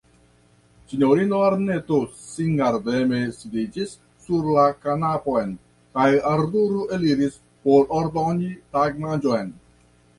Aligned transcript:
Sinjorino 0.93 1.41
Anneto 1.47 1.99
singardeme 2.37 3.19
sidiĝis 3.37 3.93
sur 4.25 4.49
la 4.57 4.65
kanapon, 4.87 5.55
kaj 6.01 6.09
Arturo 6.35 6.91
eliris, 6.99 7.41
por 7.69 7.91
ordoni 8.03 8.55
tagmanĝon. 8.77 9.59